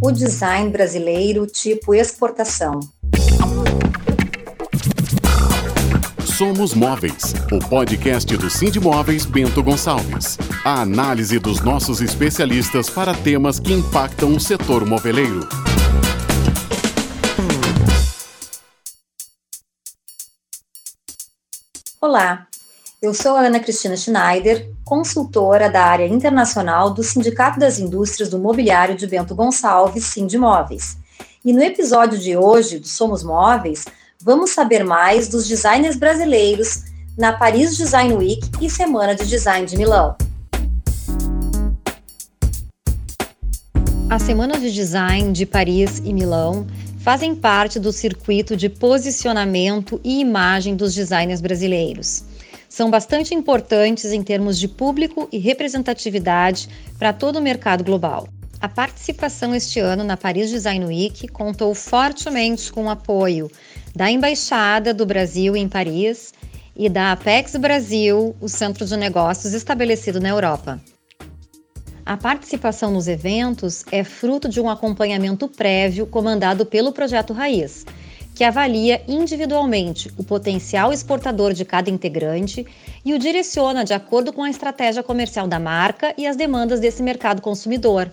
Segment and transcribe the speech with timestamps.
[0.00, 2.80] o design brasileiro tipo exportação.
[6.24, 10.38] Somos Móveis, o podcast do Cindy Móveis Bento Gonçalves.
[10.64, 15.48] A análise dos nossos especialistas para temas que impactam o setor moveleiro.
[22.00, 22.47] Olá,
[23.00, 28.40] eu sou a Ana Cristina Schneider, consultora da área internacional do Sindicato das Indústrias do
[28.40, 30.96] Mobiliário de Bento Gonçalves, Sindimóveis.
[31.44, 33.84] E no episódio de hoje do Somos Móveis,
[34.20, 36.82] vamos saber mais dos designers brasileiros
[37.16, 40.16] na Paris Design Week e Semana de Design de Milão.
[44.10, 46.66] As semanas de design de Paris e Milão
[46.98, 52.24] fazem parte do circuito de posicionamento e imagem dos designers brasileiros
[52.68, 56.68] são bastante importantes em termos de público e representatividade
[56.98, 58.28] para todo o mercado global.
[58.60, 63.50] A participação este ano na Paris Design Week contou fortemente com o apoio
[63.94, 66.32] da Embaixada do Brasil em Paris
[66.76, 70.80] e da Apex Brasil, o centro de negócios estabelecido na Europa.
[72.04, 77.84] A participação nos eventos é fruto de um acompanhamento prévio comandado pelo Projeto Raiz,
[78.38, 82.64] que avalia individualmente o potencial exportador de cada integrante
[83.04, 87.02] e o direciona de acordo com a estratégia comercial da marca e as demandas desse
[87.02, 88.08] mercado consumidor.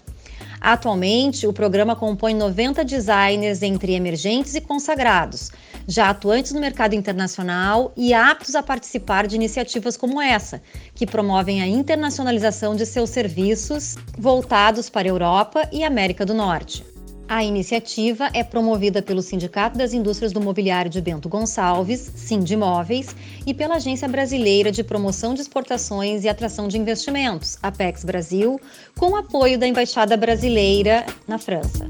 [0.59, 5.51] Atualmente, o programa compõe 90 designers entre emergentes e consagrados,
[5.87, 10.59] já atuantes no mercado internacional e aptos a participar de iniciativas como essa,
[10.95, 16.94] que promovem a internacionalização de seus serviços voltados para a Europa e América do Norte.
[17.27, 23.15] A iniciativa é promovida pelo Sindicato das Indústrias do Mobiliário de Bento Gonçalves, Sindimóveis,
[23.47, 28.61] e pela Agência Brasileira de Promoção de Exportações e Atração de Investimentos, Apex Brasil,
[28.95, 31.89] com apoio da Embaixada Brasileira na França.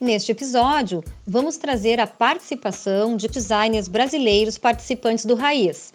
[0.00, 5.92] Neste episódio, vamos trazer a participação de designers brasileiros participantes do Raiz.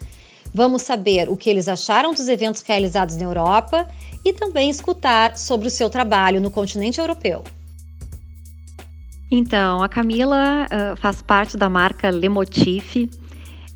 [0.54, 3.86] Vamos saber o que eles acharam dos eventos realizados na Europa
[4.26, 7.44] e também escutar sobre o seu trabalho no continente europeu.
[9.30, 13.08] Então, a Camila uh, faz parte da marca Lemotif.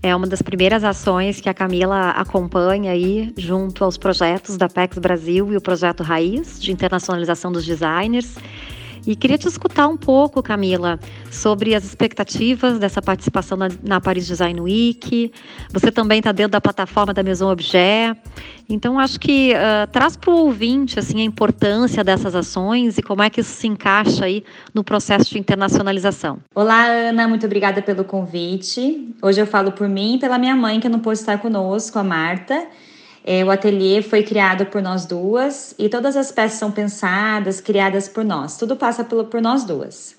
[0.03, 4.99] É uma das primeiras ações que a Camila acompanha aí junto aos projetos da PEX
[4.99, 8.37] Brasil e o projeto Raiz de internacionalização dos designers.
[9.07, 10.99] E queria te escutar um pouco, Camila,
[11.31, 15.33] sobre as expectativas dessa participação na, na Paris Design Week.
[15.73, 18.19] Você também está dentro da plataforma da Maison Objet.
[18.69, 23.23] Então, acho que uh, traz para o ouvinte assim, a importância dessas ações e como
[23.23, 26.39] é que isso se encaixa aí no processo de internacionalização.
[26.55, 29.15] Olá, Ana, muito obrigada pelo convite.
[29.23, 32.05] Hoje eu falo por mim e pela minha mãe, que não pôde estar conosco, a
[32.05, 32.67] Marta.
[33.25, 38.09] É, o ateliê foi criado por nós duas e todas as peças são pensadas, criadas
[38.09, 38.57] por nós.
[38.57, 40.17] Tudo passa por, por nós duas.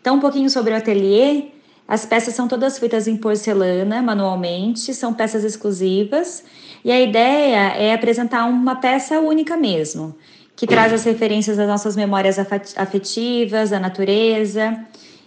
[0.00, 1.50] Então, um pouquinho sobre o ateliê.
[1.86, 6.42] As peças são todas feitas em porcelana, manualmente, são peças exclusivas.
[6.84, 10.14] E a ideia é apresentar uma peça única mesmo,
[10.56, 12.38] que traz as referências das nossas memórias
[12.76, 14.78] afetivas, da natureza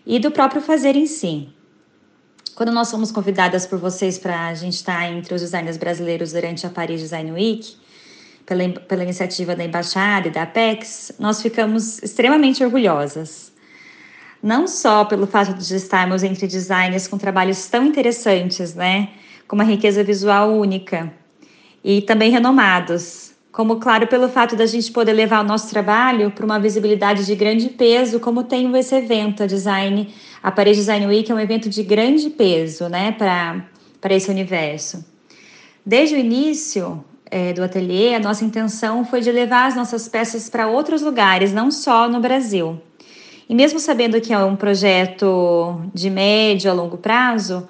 [0.06, 1.50] e do próprio fazer em si.
[2.56, 6.32] Quando nós fomos convidadas por vocês para a gente estar tá entre os designers brasileiros
[6.32, 7.76] durante a Paris Design Week,
[8.46, 13.52] pela, pela iniciativa da Embaixada e da Apex, nós ficamos extremamente orgulhosas.
[14.42, 19.10] Não só pelo fato de estarmos entre designers com trabalhos tão interessantes, né?
[19.50, 21.12] Com uma riqueza visual única
[21.84, 26.46] e também renomados, como, claro, pelo fato da gente poder levar o nosso trabalho para
[26.46, 31.32] uma visibilidade de grande peso, como tem esse evento, a Design a Paris Design Week
[31.32, 35.06] é um evento de grande peso né, para esse universo.
[35.86, 37.02] Desde o início
[37.32, 41.54] é, do ateliê, a nossa intenção foi de levar as nossas peças para outros lugares,
[41.54, 42.78] não só no Brasil.
[43.48, 47.66] E mesmo sabendo que é um projeto de médio a longo prazo,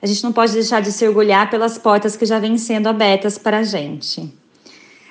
[0.00, 3.36] a gente não pode deixar de se orgulhar pelas portas que já vêm sendo abertas
[3.36, 4.32] para a gente.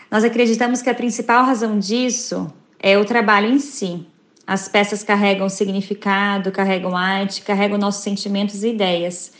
[0.09, 4.05] Nós acreditamos que a principal razão disso é o trabalho em si.
[4.45, 9.31] As peças carregam significado, carregam arte, carregam nossos sentimentos e ideias.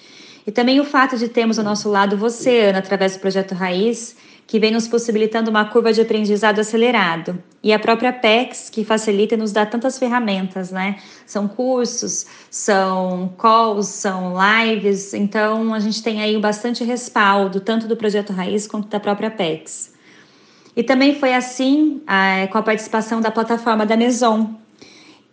[0.48, 4.16] E também o fato de termos ao nosso lado você, Ana, através do projeto Raiz,
[4.48, 7.42] que vem nos possibilitando uma curva de aprendizado acelerado.
[7.64, 10.98] E a própria PEX, que facilita e nos dá tantas ferramentas, né?
[11.26, 15.16] São cursos, são calls, são lives.
[15.16, 19.95] Então, a gente tem aí bastante respaldo, tanto do projeto Raiz quanto da própria PEX.
[20.76, 24.50] E também foi assim ah, com a participação da plataforma da Maison,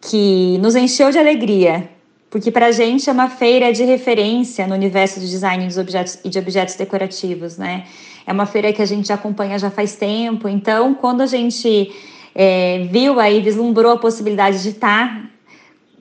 [0.00, 1.88] que nos encheu de alegria,
[2.30, 6.18] porque para a gente é uma feira de referência no universo do design dos objetos
[6.24, 7.84] e de objetos decorativos, né?
[8.26, 10.48] É uma feira que a gente acompanha já faz tempo.
[10.48, 11.92] Então, quando a gente
[12.34, 15.28] é, viu aí, vislumbrou a possibilidade de estar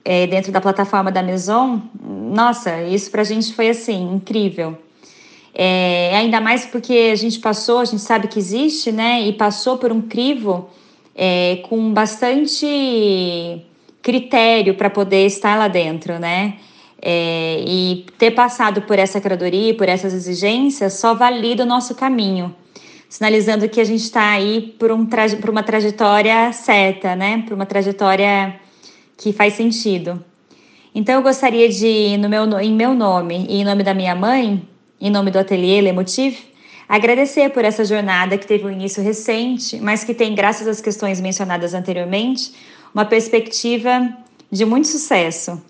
[0.04, 4.78] é, dentro da plataforma da Maison, nossa, isso para a gente foi assim, incrível.
[5.54, 9.20] É, ainda mais porque a gente passou, a gente sabe que existe, né?
[9.22, 10.70] E passou por um crivo
[11.14, 13.62] é, com bastante
[14.00, 16.54] critério para poder estar lá dentro, né?
[17.00, 22.54] É, e ter passado por essa curadoria, por essas exigências, só valida o nosso caminho,
[23.08, 25.04] sinalizando que a gente está aí por, um
[25.40, 27.44] por uma trajetória certa, né?
[27.46, 28.58] Por uma trajetória
[29.18, 30.24] que faz sentido.
[30.94, 34.62] Então, eu gostaria de, no meu, em meu nome e em nome da minha mãe,
[35.02, 36.38] em nome do Ateliê Lemotiv,
[36.88, 41.20] agradecer por essa jornada que teve um início recente, mas que tem, graças às questões
[41.20, 42.52] mencionadas anteriormente,
[42.94, 44.08] uma perspectiva
[44.50, 45.60] de muito sucesso.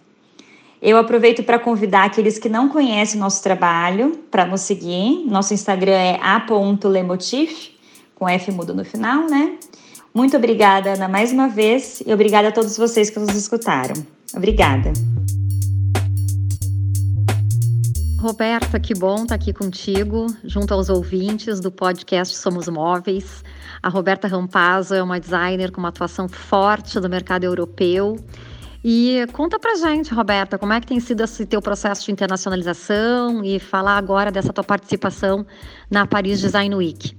[0.82, 5.24] Eu aproveito para convidar aqueles que não conhecem nosso trabalho para nos seguir.
[5.26, 7.70] Nosso Instagram é a.lemotif,
[8.14, 9.54] com F mudo no final, né?
[10.12, 13.94] Muito obrigada, Ana, mais uma vez, e obrigada a todos vocês que nos escutaram.
[14.34, 14.92] Obrigada.
[18.22, 23.42] Roberta, que bom estar aqui contigo, junto aos ouvintes do podcast Somos Móveis.
[23.82, 28.16] A Roberta Rampazzo é uma designer com uma atuação forte no mercado europeu.
[28.84, 33.44] E conta pra gente, Roberta, como é que tem sido esse teu processo de internacionalização
[33.44, 35.44] e falar agora dessa tua participação
[35.90, 37.16] na Paris Design Week.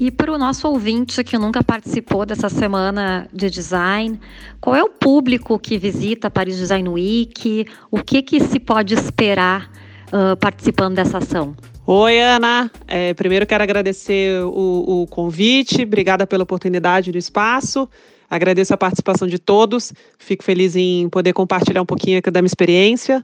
[0.00, 4.18] E para o nosso ouvinte que nunca participou dessa semana de design,
[4.60, 7.66] qual é o público que visita a Paris Design Week?
[7.88, 9.70] O que, que se pode esperar
[10.14, 11.56] uh, participando dessa ação?
[11.86, 12.70] Oi, Ana.
[12.86, 17.88] É, primeiro quero agradecer o, o convite, obrigada pela oportunidade do espaço.
[18.30, 19.92] Agradeço a participação de todos.
[20.18, 23.22] Fico feliz em poder compartilhar um pouquinho aqui da minha experiência.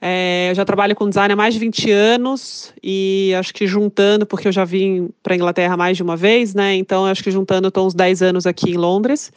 [0.00, 4.26] É, eu já trabalho com design há mais de 20 anos e acho que juntando,
[4.26, 6.74] porque eu já vim para a Inglaterra mais de uma vez, né?
[6.74, 9.32] Então acho que juntando estou uns 10 anos aqui em Londres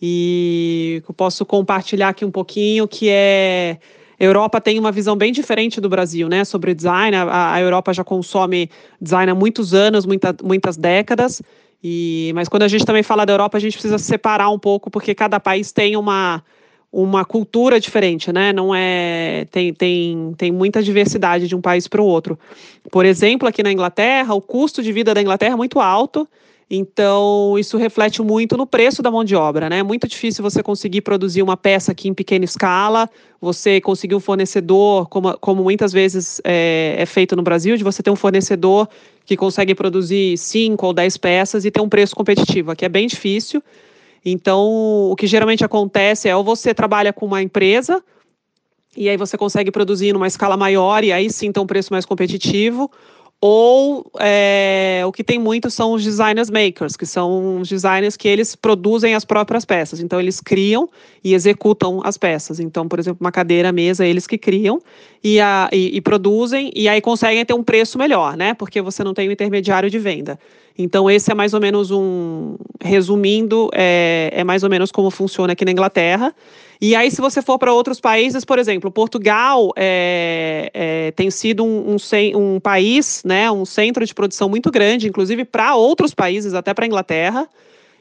[0.00, 3.78] e eu posso compartilhar aqui um pouquinho que é
[4.24, 7.16] Europa tem uma visão bem diferente do Brasil, né, sobre design.
[7.16, 8.70] A, a Europa já consome
[9.00, 11.42] design há muitos anos, muita, muitas décadas.
[11.82, 14.90] E, mas quando a gente também fala da Europa, a gente precisa separar um pouco,
[14.90, 16.42] porque cada país tem uma
[16.92, 18.52] uma cultura diferente, né?
[18.52, 22.38] Não é tem, tem, tem muita diversidade de um país para o outro.
[22.90, 26.28] Por exemplo, aqui na Inglaterra, o custo de vida da Inglaterra é muito alto.
[26.74, 29.80] Então, isso reflete muito no preço da mão de obra, né?
[29.80, 34.20] É muito difícil você conseguir produzir uma peça aqui em pequena escala, você conseguir um
[34.20, 38.88] fornecedor, como, como muitas vezes é, é feito no Brasil, de você ter um fornecedor
[39.26, 42.70] que consegue produzir 5 ou 10 peças e ter um preço competitivo.
[42.70, 43.62] Aqui é bem difícil.
[44.24, 48.02] Então, o que geralmente acontece é ou você trabalha com uma empresa
[48.96, 52.06] e aí você consegue produzir numa escala maior e aí sim tem um preço mais
[52.06, 52.90] competitivo,
[53.44, 58.28] ou é, o que tem muito são os designers makers, que são os designers que
[58.28, 59.98] eles produzem as próprias peças.
[59.98, 60.88] Então, eles criam
[61.24, 62.60] e executam as peças.
[62.60, 64.80] Então, por exemplo, uma cadeira, mesa, eles que criam
[65.24, 68.54] e, a, e, e produzem, e aí conseguem ter um preço melhor, né?
[68.54, 70.38] Porque você não tem o intermediário de venda.
[70.78, 72.56] Então, esse é mais ou menos um.
[72.82, 76.34] Resumindo, é, é mais ou menos como funciona aqui na Inglaterra.
[76.80, 81.64] E aí, se você for para outros países, por exemplo, Portugal é, é, tem sido
[81.64, 86.54] um, um, um, país, né, um centro de produção muito grande, inclusive para outros países,
[86.54, 87.48] até para a Inglaterra.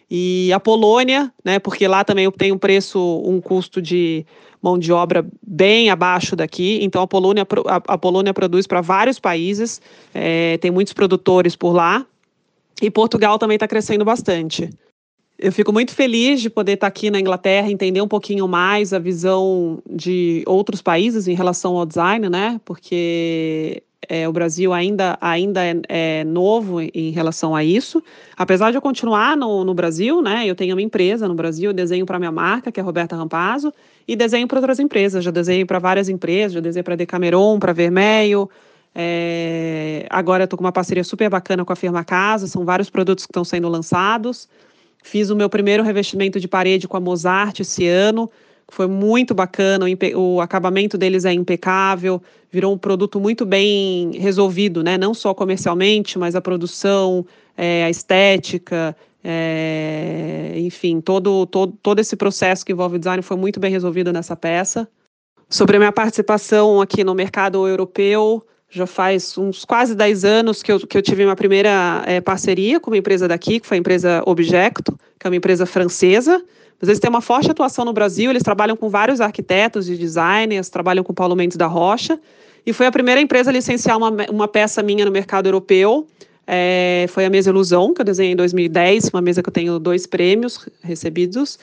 [0.10, 4.26] E a Polônia, né, porque lá também tem um preço, um custo de
[4.62, 6.80] mão de obra bem abaixo daqui.
[6.82, 9.80] Então, a Polônia, a, a Polônia produz para vários países,
[10.14, 12.06] é, tem muitos produtores por lá.
[12.82, 14.70] E Portugal também está crescendo bastante.
[15.38, 18.94] Eu fico muito feliz de poder estar tá aqui na Inglaterra, entender um pouquinho mais
[18.94, 22.62] a visão de outros países em relação ao design, né?
[22.64, 28.04] Porque é, o Brasil ainda, ainda é, é, novo em relação a isso.
[28.36, 30.46] Apesar de eu continuar no, no Brasil, né?
[30.46, 33.74] Eu tenho uma empresa no Brasil, desenho para minha marca, que é Roberta Rampazzo,
[34.08, 35.24] e desenho para outras empresas.
[35.24, 38.50] Já desenhei para várias empresas, já desenhei para Decameron, para Vermelho,
[38.94, 43.26] é, agora estou com uma parceria super bacana com a firma Casa, são vários produtos
[43.26, 44.50] que estão sendo lançados.
[45.04, 48.30] Fiz o meu primeiro revestimento de parede com a Mozart esse ano,
[48.68, 54.84] foi muito bacana, o, o, acabamento deles é impecável, virou um produto muito bem resolvido,
[54.84, 54.98] né?
[54.98, 57.26] não só comercialmente, mas a produção,
[57.58, 63.60] é, a estética, é, enfim, todo, todo, todo esse processo que envolve design foi muito
[63.60, 64.88] bem resolvido nessa peça.
[65.50, 70.72] Sobre a minha participação aqui no mercado europeu, já faz uns quase 10 anos que
[70.72, 73.80] eu, que eu tive uma primeira é, parceria com uma empresa daqui, que foi a
[73.80, 76.42] empresa Objecto, que é uma empresa francesa.
[76.80, 80.70] Mas eles têm uma forte atuação no Brasil, eles trabalham com vários arquitetos e designers,
[80.70, 82.18] trabalham com Paulo Mendes da Rocha.
[82.66, 86.08] E foi a primeira empresa a licenciar uma, uma peça minha no mercado europeu.
[86.48, 89.80] é, foi a mesa Ilusão, que eu desenhei em 2010, uma mesa que eu tenho
[89.80, 91.60] dois prêmios recebidos.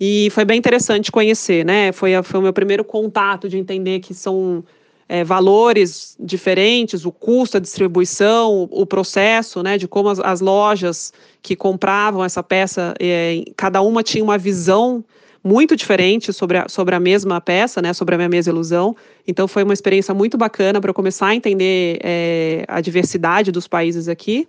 [0.00, 1.92] E foi bem interessante conhecer, né?
[1.92, 4.64] Foi, a, foi o meu primeiro contato de entender que são
[5.08, 9.78] é, valores diferentes, o custo, a distribuição, o, o processo, né?
[9.78, 15.04] De como as, as, lojas que compravam essa peça, é, cada uma tinha uma visão
[15.46, 18.96] muito diferente sobre a, sobre a mesma peça, né, sobre a minha mesa ilusão.
[19.28, 24.08] Então foi uma experiência muito bacana para começar a entender é, a diversidade dos países
[24.08, 24.48] aqui.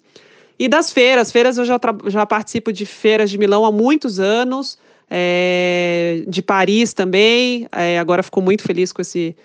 [0.57, 4.79] E das feiras, feiras eu já, já participo de feiras de Milão há muitos anos,
[5.07, 7.67] é, de Paris também.
[7.71, 9.35] É, agora fico muito feliz com esse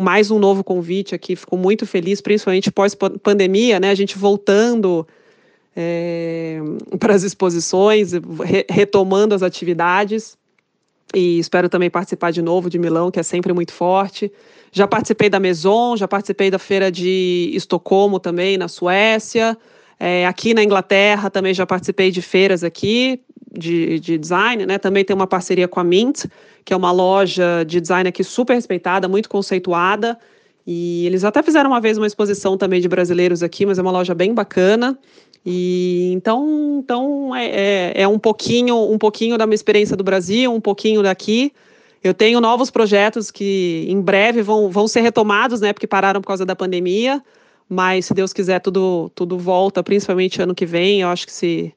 [0.00, 1.36] mais um novo convite aqui.
[1.36, 3.90] Fico muito feliz, principalmente pós pandemia, né?
[3.90, 5.06] A gente voltando
[5.76, 6.60] é,
[6.98, 10.36] para as exposições, re retomando as atividades
[11.14, 14.32] e espero também participar de novo de Milão, que é sempre muito forte.
[14.72, 19.56] Já participei da Maison, já participei da feira de Estocolmo também, na Suécia.
[19.98, 23.20] É, aqui na Inglaterra também já participei de feiras aqui
[23.56, 24.78] de, de design, né?
[24.78, 26.24] Também tem uma parceria com a Mint,
[26.64, 30.18] que é uma loja de design aqui super respeitada, muito conceituada.
[30.66, 33.90] E eles até fizeram uma vez uma exposição também de brasileiros aqui, mas é uma
[33.90, 34.98] loja bem bacana.
[35.44, 40.52] E então, então é, é, é, um pouquinho, um pouquinho da minha experiência do Brasil,
[40.52, 41.52] um pouquinho daqui.
[42.02, 45.72] Eu tenho novos projetos que em breve vão, vão ser retomados, né?
[45.72, 47.22] Porque pararam por causa da pandemia.
[47.68, 51.00] Mas se Deus quiser, tudo, tudo volta, principalmente ano que vem.
[51.00, 51.74] Eu acho que se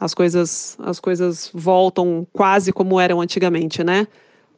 [0.00, 4.06] as coisas, as coisas voltam quase como eram antigamente, né?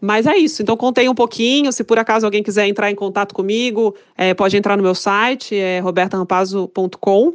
[0.01, 0.63] Mas é isso.
[0.63, 1.71] Então contei um pouquinho.
[1.73, 5.55] Se por acaso alguém quiser entrar em contato comigo, é, pode entrar no meu site,
[5.55, 7.35] é robertarampazo.com.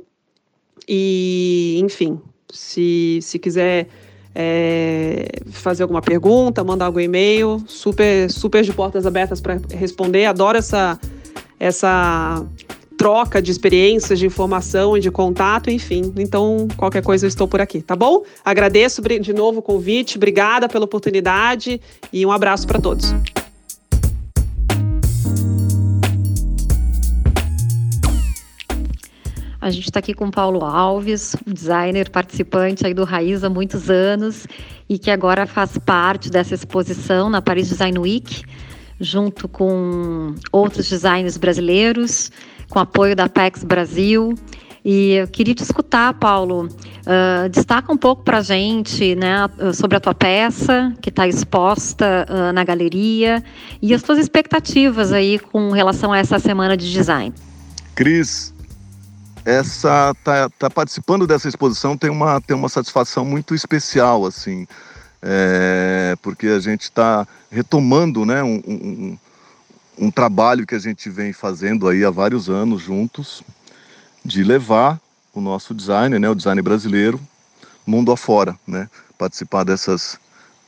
[0.88, 2.20] E, enfim,
[2.52, 3.88] se, se quiser
[4.34, 10.26] é, fazer alguma pergunta, mandar algum e-mail, super, super de portas abertas para responder.
[10.26, 11.00] Adoro essa,
[11.60, 12.46] essa
[12.98, 16.14] troca de experiências, de informação e de contato, enfim.
[16.18, 18.24] Então, qualquer coisa eu estou por aqui, tá bom?
[18.44, 21.80] Agradeço de novo o convite, obrigada pela oportunidade
[22.12, 23.14] e um abraço para todos.
[29.66, 34.46] A gente está aqui com Paulo Alves, designer participante aí do Raiz há muitos anos
[34.88, 38.44] e que agora faz parte dessa exposição na Paris Design Week,
[39.00, 42.32] junto com outros designers brasileiros,
[42.70, 44.36] com apoio da PEX Brasil.
[44.84, 46.68] E eu queria te escutar, Paulo.
[46.68, 52.28] Uh, destaca um pouco para a gente né, sobre a tua peça, que está exposta
[52.30, 53.44] uh, na galeria,
[53.82, 57.34] e as tuas expectativas aí com relação a essa semana de design.
[57.96, 58.54] Cris,
[59.46, 64.68] essa tá, tá participando dessa exposição tem uma tem uma satisfação muito especial assim
[65.22, 69.18] é, porque a gente está retomando né um, um,
[69.98, 73.44] um, trabalho que a gente vem fazendo aí há vários anos juntos
[74.24, 75.00] de levar
[75.34, 77.20] o nosso design né o design brasileiro
[77.86, 80.20] mundo afora né participar dessas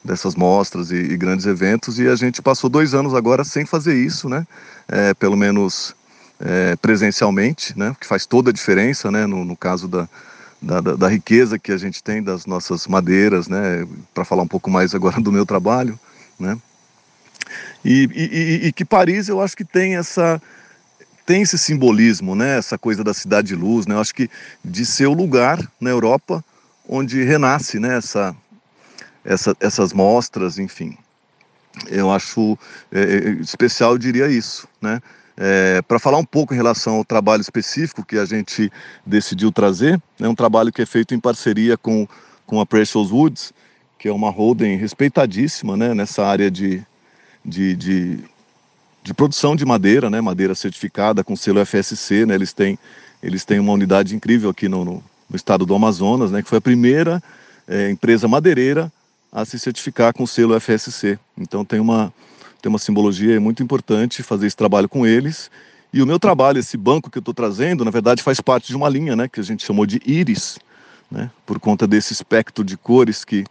[0.04, 2.00] dessas mostras e, e grandes eventos.
[2.00, 4.48] E a gente passou dois anos agora sem fazer isso né
[4.88, 5.96] é, pelo menos
[6.40, 10.08] é, presencialmente, né, que faz toda a diferença, né, no, no caso da,
[10.62, 14.70] da, da, riqueza que a gente tem das nossas madeiras, né, para falar um pouco
[14.70, 16.00] mais agora do meu trabalho,
[16.40, 16.58] né,
[17.88, 20.42] e, e, e, que Paris eu acho que tem essa
[21.26, 24.30] tem esse simbolismo, né, essa coisa da cidade de luz, né, eu acho que
[24.64, 26.44] de ser o lugar na Europa
[26.88, 28.36] onde renasce, né, essa,
[29.24, 30.98] essa essas mostras, enfim,
[31.88, 32.58] eu acho
[32.92, 35.02] é, é especial, eu diria isso, né,
[35.38, 38.72] é, para falar um pouco em relação ao trabalho específico que a gente
[39.06, 42.08] decidiu trazer, é um trabalho que é feito em parceria com,
[42.46, 43.54] com a Precious Woods,
[44.00, 46.84] que é uma holding respeitadíssima né, nessa área de,
[47.48, 48.20] de, de,
[49.02, 52.26] de, produção de madeira, né, madeira certificada com selo FSC.
[52.26, 52.78] Né, eles, têm,
[53.24, 56.58] eles têm uma unidade incrível aqui no, no, no estado do Amazonas, né, que foi
[56.58, 57.24] a primeira
[57.66, 58.92] é, empresa madeireira
[59.32, 61.18] a se certificar com selo FSC.
[61.38, 62.14] Então tem uma,
[62.62, 65.50] tem uma simbologia muito importante fazer esse trabalho com eles.
[65.94, 68.76] E o meu trabalho, esse banco que eu estou trazendo, na verdade faz parte de
[68.76, 70.60] uma linha, né, que a gente chamou de íris,
[71.10, 73.46] né, por conta desse espectro de cores que,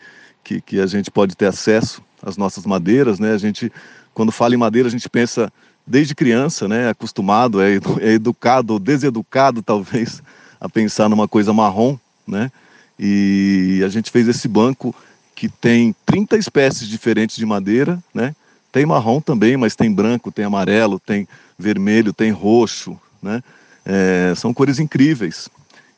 [0.45, 3.33] que, que a gente pode ter acesso às nossas madeiras, né.
[3.33, 3.73] A gente,
[4.15, 5.53] quando fala em madeira, a gente pensa
[5.87, 10.21] desde criança, né, acostumado, é, é educado ou deseducado talvez
[10.61, 11.97] a pensar numa coisa marrom,
[12.27, 12.51] né.
[12.99, 14.95] E a gente fez esse banco
[15.35, 18.35] que tem 30 espécies diferentes de madeira, né?
[18.73, 23.43] Tem marrom também, mas tem branco, tem amarelo, tem vermelho, tem roxo, né?
[23.85, 25.49] É, são cores incríveis.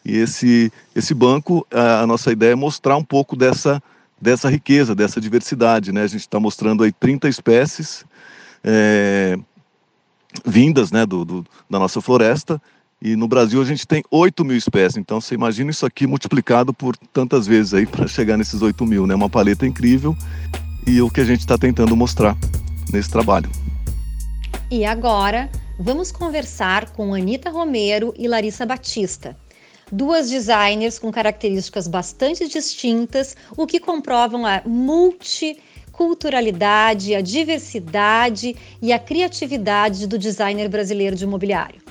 [0.05, 3.83] E esse, esse banco, a, a, nossa ideia é mostrar um pouco dessa,
[4.21, 5.93] dessa riqueza, dessa diversidade.
[5.93, 6.03] Né?
[6.03, 8.05] A gente está mostrando aí 30 espécies
[8.63, 9.39] é,
[10.45, 12.61] vindas né, do, do, da nossa floresta
[13.01, 16.75] E no Brasil a gente tem 8 mil espécies, então você imagina isso aqui multiplicado
[16.75, 19.15] por tantas vezes aí para chegar nesses 8 mil, né?
[19.15, 20.17] Uma paleta incrível
[20.87, 22.37] e o que a gente está tentando mostrar
[22.93, 23.51] nesse trabalho.
[24.71, 25.49] E agora
[25.79, 29.37] vamos conversar com Anita Romero e Larissa Batista,
[29.91, 38.99] duas designers com características bastante distintas, o que comprovam a multiculturalidade, a diversidade e a
[38.99, 41.83] criatividade do designer brasileiro de mobiliário.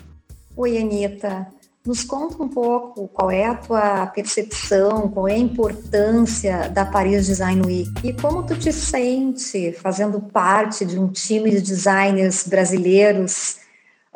[0.56, 1.48] Oi, Anitta.
[1.86, 7.27] Nos conta um pouco qual é a tua percepção, qual é a importância da Paris
[7.27, 13.60] Design Week e como tu te sente fazendo parte de um time de designers brasileiros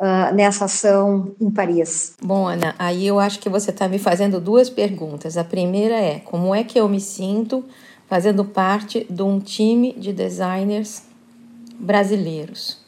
[0.02, 2.14] uh, nessa ação em Paris.
[2.20, 5.36] Bom, Ana, aí eu acho que você está me fazendo duas perguntas.
[5.36, 7.64] A primeira é como é que eu me sinto
[8.08, 11.04] fazendo parte de um time de designers
[11.78, 12.78] brasileiros.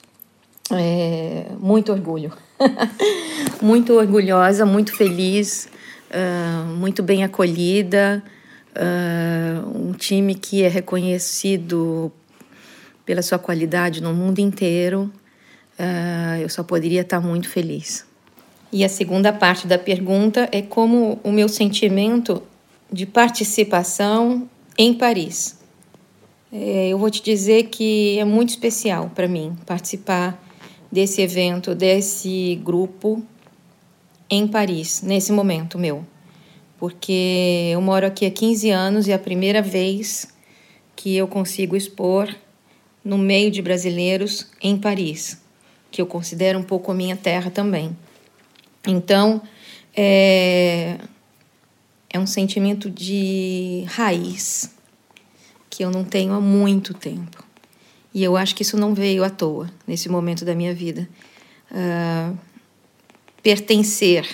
[0.72, 2.32] É, muito orgulho.
[3.62, 5.68] muito orgulhosa, muito feliz,
[6.10, 8.22] uh, muito bem acolhida,
[8.76, 12.10] uh, um time que é reconhecido
[13.04, 15.12] pela sua qualidade no mundo inteiro.
[15.78, 18.06] Uh, eu só poderia estar muito feliz.
[18.72, 22.42] E a segunda parte da pergunta é como o meu sentimento
[22.90, 25.58] de participação em Paris.
[26.52, 30.40] É, eu vou te dizer que é muito especial para mim participar
[30.90, 33.20] desse evento, desse grupo
[34.30, 36.04] em Paris, nesse momento meu.
[36.78, 40.28] Porque eu moro aqui há 15 anos e é a primeira vez
[40.94, 42.32] que eu consigo expor
[43.04, 45.42] no meio de brasileiros em Paris,
[45.94, 47.96] que eu considero um pouco a minha terra também.
[48.84, 49.40] Então,
[49.96, 50.98] é,
[52.10, 54.74] é um sentimento de raiz
[55.70, 57.44] que eu não tenho há muito tempo.
[58.12, 61.08] E eu acho que isso não veio à toa nesse momento da minha vida.
[61.70, 62.36] Uh,
[63.40, 64.26] pertencer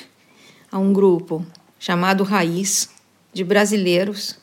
[0.72, 1.44] a um grupo
[1.78, 2.88] chamado Raiz
[3.34, 4.38] de brasileiros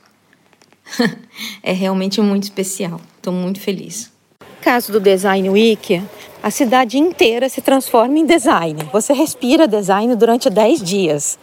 [1.64, 3.02] é realmente muito especial.
[3.16, 4.12] Estou muito feliz.
[4.40, 6.04] No caso do Design Week,
[6.48, 8.88] a cidade inteira se transforma em design.
[8.94, 11.38] Você respira design durante 10 dias.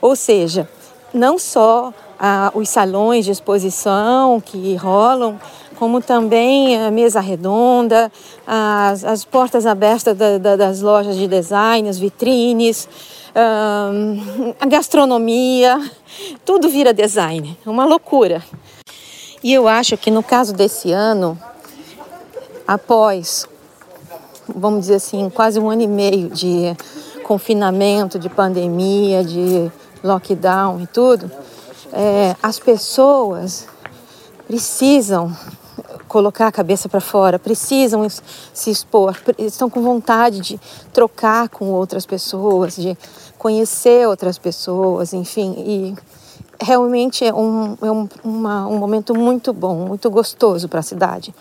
[0.00, 0.68] Ou seja,
[1.14, 5.40] não só ah, os salões de exposição que rolam,
[5.76, 8.10] como também a mesa redonda,
[8.44, 12.88] as, as portas abertas da, da, das lojas de design, as vitrines,
[14.58, 15.80] a gastronomia,
[16.44, 18.42] tudo vira design, é uma loucura.
[19.40, 21.38] E eu acho que no caso desse ano,
[22.66, 23.46] após,
[24.54, 26.76] vamos dizer assim, quase um ano e meio de
[27.22, 29.70] confinamento, de pandemia, de
[30.02, 31.30] lockdown e tudo,
[31.92, 33.66] é, as pessoas
[34.46, 35.34] precisam
[36.08, 38.06] colocar a cabeça para fora, precisam
[38.52, 40.60] se expor, estão com vontade de
[40.92, 42.96] trocar com outras pessoas, de
[43.38, 45.54] conhecer outras pessoas, enfim.
[45.56, 45.94] E
[46.62, 51.34] realmente é um, é um, uma, um momento muito bom, muito gostoso para a cidade.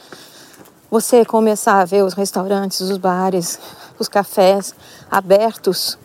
[0.91, 3.57] Você começar a ver os restaurantes, os bares,
[3.97, 4.75] os cafés
[5.09, 5.97] abertos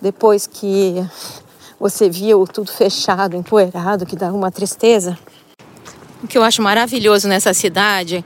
[0.00, 1.06] depois que
[1.78, 5.18] você viu tudo fechado, empoeirado, que dá uma tristeza.
[6.24, 8.24] O que eu acho maravilhoso nessa cidade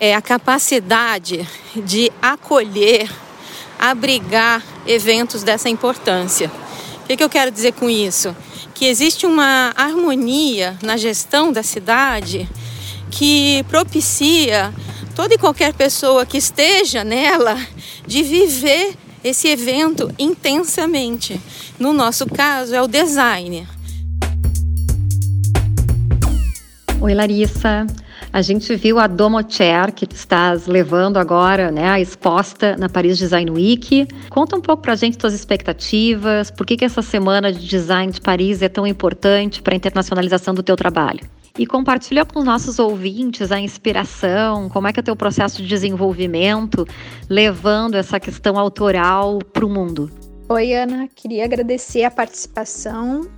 [0.00, 3.08] é a capacidade de acolher,
[3.78, 6.50] abrigar eventos dessa importância.
[7.04, 8.34] O que, que eu quero dizer com isso?
[8.74, 12.48] Que existe uma harmonia na gestão da cidade
[13.10, 14.72] que propicia
[15.14, 17.56] toda e qualquer pessoa que esteja nela
[18.06, 21.40] de viver esse evento intensamente.
[21.78, 23.66] No nosso caso, é o design.
[27.00, 27.86] Oi, Larissa.
[28.32, 34.06] A gente viu a Domochair, que estás levando agora, né, exposta na Paris Design Week.
[34.28, 38.12] Conta um pouco para a gente suas expectativas, por que, que essa semana de design
[38.12, 41.20] de Paris é tão importante para a internacionalização do teu trabalho.
[41.58, 45.62] E compartilha com os nossos ouvintes a inspiração, como é que é o teu processo
[45.62, 46.86] de desenvolvimento,
[47.30, 50.10] levando essa questão autoral para o mundo.
[50.48, 51.08] Oi, Ana.
[51.08, 53.28] Queria agradecer a participação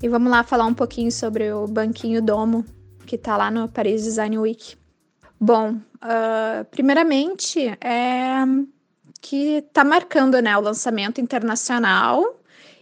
[0.00, 2.64] e vamos lá falar um pouquinho sobre o Banquinho Domo,
[3.04, 4.76] que está lá no Paris Design Week.
[5.40, 8.44] Bom, uh, primeiramente, é
[9.20, 12.38] que está marcando né, o lançamento internacional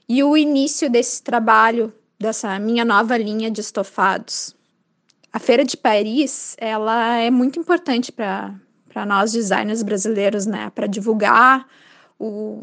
[0.08, 4.56] e o início desse trabalho, dessa minha nova linha de estofados.
[5.32, 11.66] A Feira de Paris, ela é muito importante para nós designers brasileiros, né, para divulgar
[12.18, 12.62] o,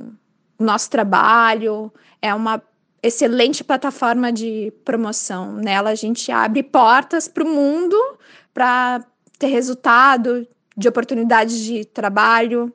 [0.58, 1.92] o nosso trabalho,
[2.22, 2.62] é uma
[3.02, 5.54] excelente plataforma de promoção.
[5.54, 7.98] Nela a gente abre portas para o mundo
[8.54, 9.04] para
[9.38, 12.74] ter resultado de oportunidades de trabalho,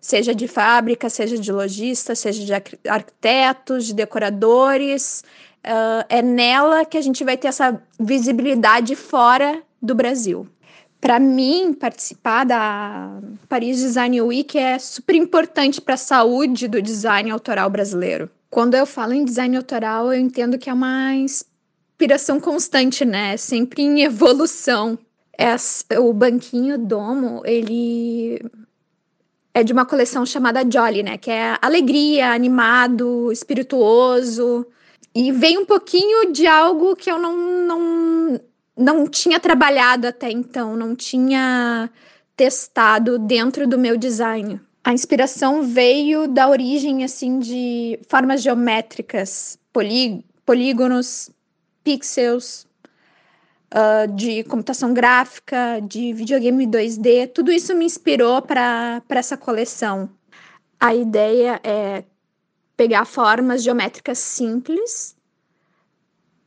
[0.00, 5.22] seja de fábrica, seja de lojistas, seja de arquitetos, de decoradores.
[5.64, 10.48] Uh, é nela que a gente vai ter essa visibilidade fora do Brasil.
[11.00, 17.28] Para mim, participar da Paris Design Week é super importante para a saúde do design
[17.30, 18.30] autoral brasileiro.
[18.48, 23.36] Quando eu falo em design autoral, eu entendo que é uma inspiração constante, né?
[23.36, 24.98] Sempre em evolução.
[25.36, 25.56] É,
[25.98, 28.40] o banquinho Domo, ele
[29.54, 31.18] é de uma coleção chamada Jolly, né?
[31.18, 34.66] Que é alegria, animado, espirituoso.
[35.14, 38.40] E vem um pouquinho de algo que eu não, não,
[38.76, 41.90] não tinha trabalhado até então, não tinha
[42.36, 44.60] testado dentro do meu design.
[44.82, 51.30] A inspiração veio da origem assim de formas geométricas, polí polígonos,
[51.84, 52.66] pixels,
[53.72, 60.10] uh, de computação gráfica, de videogame 2D, tudo isso me inspirou para essa coleção.
[60.80, 62.02] A ideia é
[62.76, 65.16] pegar formas geométricas simples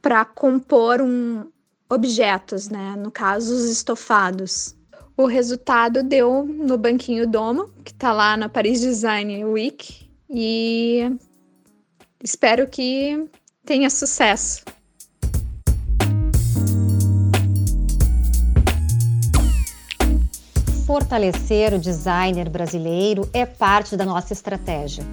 [0.02, 1.50] para compor um
[1.90, 2.96] objetos, né?
[2.98, 4.76] No caso, os estofados.
[5.18, 11.10] O resultado deu no banquinho Domo, que está lá na Paris Design Week, e
[12.22, 13.30] espero que
[13.66, 14.64] tenha sucesso.
[20.86, 25.04] fortalecer o designer brasileiro é parte da nossa estratégia.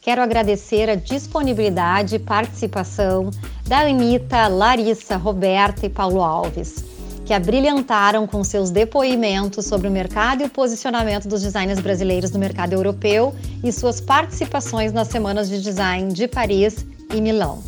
[0.00, 3.30] Quero agradecer a disponibilidade e participação
[3.66, 6.84] da Anitta, Larissa, Roberta e Paulo Alves,
[7.26, 12.38] que abrilhantaram com seus depoimentos sobre o mercado e o posicionamento dos designers brasileiros no
[12.38, 17.62] mercado europeu e suas participações nas semanas de design de Paris e Milão.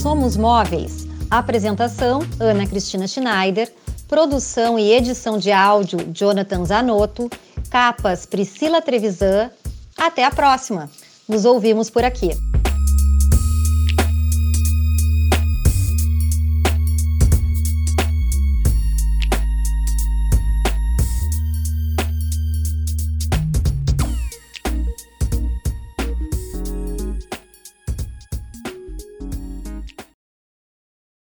[0.00, 3.70] Somos Móveis Apresentação: Ana Cristina Schneider.
[4.08, 7.28] Produção e edição de áudio: Jonathan Zanotto.
[7.70, 9.50] Capas: Priscila Trevisan.
[9.96, 10.88] Até a próxima.
[11.28, 12.30] Nos ouvimos por aqui.